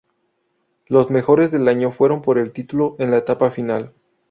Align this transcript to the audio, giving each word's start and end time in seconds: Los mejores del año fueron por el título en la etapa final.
Los 0.87 1.11
mejores 1.11 1.51
del 1.51 1.67
año 1.67 1.91
fueron 1.91 2.23
por 2.23 2.39
el 2.39 2.53
título 2.53 2.95
en 2.97 3.11
la 3.11 3.17
etapa 3.17 3.51
final. 3.51 3.93